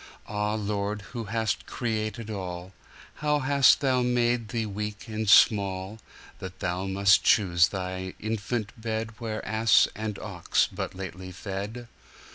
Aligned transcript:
Ah, 0.27 0.55
Lord, 0.55 1.03
who 1.13 1.25
hast 1.25 1.67
created 1.67 2.31
all, 2.31 2.73
How 3.17 3.37
hast 3.37 3.81
Thou 3.81 4.01
made 4.01 4.47
Thee 4.47 4.65
weak 4.65 5.07
and 5.07 5.29
small, 5.29 5.99
That 6.39 6.57
Thou 6.57 6.87
must 6.87 7.23
choose 7.23 7.67
Thy 7.67 8.15
infant 8.19 8.71
bedWhere 8.81 9.41
ass 9.43 9.87
and 9.95 10.17
ox 10.17 10.67
but 10.73 10.95
lately 10.95 11.31
fed! 11.31 11.87